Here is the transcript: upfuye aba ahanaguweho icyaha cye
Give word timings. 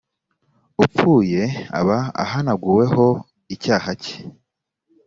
upfuye 0.83 1.41
aba 1.79 1.97
ahanaguweho 2.23 3.07
icyaha 3.55 3.89
cye 4.03 4.15